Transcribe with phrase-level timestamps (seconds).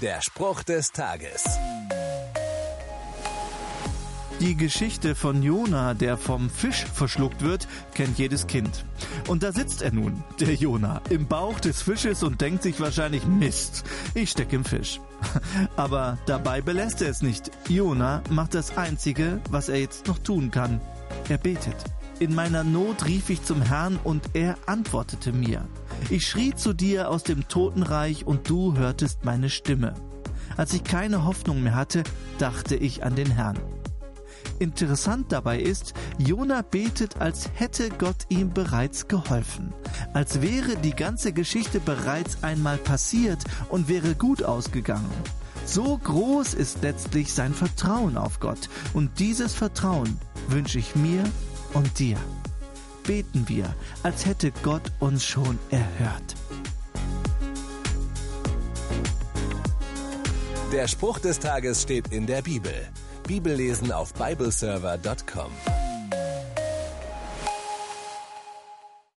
[0.00, 1.44] Der Spruch des Tages.
[4.40, 8.86] Die Geschichte von Jona, der vom Fisch verschluckt wird, kennt jedes Kind.
[9.28, 13.26] Und da sitzt er nun, der Jona, im Bauch des Fisches und denkt sich wahrscheinlich
[13.26, 13.84] Mist,
[14.14, 15.02] ich stecke im Fisch.
[15.76, 17.50] Aber dabei belässt er es nicht.
[17.68, 20.80] Jona macht das Einzige, was er jetzt noch tun kann.
[21.28, 21.76] Er betet.
[22.20, 25.68] In meiner Not rief ich zum Herrn und er antwortete mir.
[26.08, 29.94] Ich schrie zu dir aus dem Totenreich und du hörtest meine Stimme.
[30.56, 32.02] Als ich keine Hoffnung mehr hatte,
[32.38, 33.58] dachte ich an den Herrn.
[34.58, 39.72] Interessant dabei ist, Jona betet, als hätte Gott ihm bereits geholfen.
[40.12, 45.10] Als wäre die ganze Geschichte bereits einmal passiert und wäre gut ausgegangen.
[45.64, 48.68] So groß ist letztlich sein Vertrauen auf Gott.
[48.92, 51.22] Und dieses Vertrauen wünsche ich mir
[51.72, 52.16] und dir.
[53.10, 53.74] Beten wir,
[54.04, 56.36] als hätte Gott uns schon erhört.
[60.70, 62.72] Der Spruch des Tages steht in der Bibel.
[63.26, 65.79] Bibellesen auf bibleserver.com.